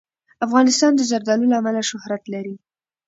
[0.45, 2.55] افغانستان د زردالو له امله شهرت لري.